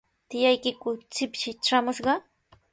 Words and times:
¿Tiyaykiku 0.29 0.89
shipshi 1.15 1.49
traamushqa? 1.63 2.13